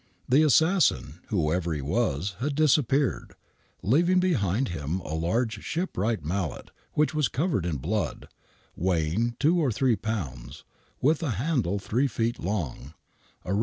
The 0.27 0.41
assassin, 0.41 1.19
whoever 1.27 1.73
he 1.73 1.81
was, 1.83 2.35
had 2.39 2.55
disappeared, 2.55 3.35
leaving 3.83 4.19
behind 4.19 4.69
him 4.69 4.99
a 5.01 5.13
large 5.13 5.63
shipwright 5.63 6.25
mallet, 6.25 6.71
which 6.93 7.13
was 7.13 7.27
covered 7.27 7.67
in 7.67 7.77
blood, 7.77 8.27
weigh 8.75 9.11
ing 9.11 9.35
two 9.39 9.59
or 9.59 9.71
three 9.71 9.95
pounds, 9.95 10.63
with 11.01 11.21
a 11.21 11.29
handle 11.37 11.77
three 11.77 12.07
feet 12.07 12.39
long, 12.39 12.95
a 13.45 13.53
i. 13.55 13.59